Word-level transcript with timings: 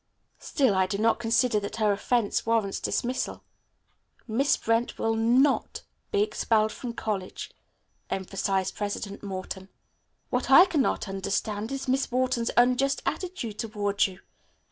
Still 0.39 0.73
I 0.73 0.87
do 0.87 0.97
not 0.97 1.19
consider 1.19 1.59
that 1.59 1.75
her 1.75 1.91
offense 1.91 2.43
warrants 2.43 2.79
dismissal." 2.79 3.43
"Miss 4.27 4.57
Brent 4.57 4.97
will 4.97 5.13
not 5.13 5.83
be 6.11 6.23
expelled 6.23 6.71
from 6.71 6.93
college," 6.93 7.51
emphasized 8.09 8.73
President 8.75 9.21
Morton. 9.21 9.69
"What 10.31 10.49
I 10.49 10.65
cannot 10.65 11.07
understand 11.07 11.71
is 11.71 11.87
Miss 11.87 12.09
Wharton's 12.11 12.49
unjust 12.57 13.03
attitude 13.05 13.59
toward 13.59 14.07
you. 14.07 14.21